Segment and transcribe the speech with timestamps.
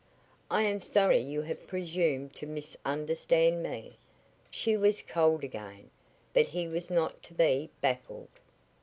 [0.49, 3.99] I am sorry you have presumed to misunderstand me."
[4.49, 5.91] She was cold again,
[6.33, 8.31] but he was not to be baffled.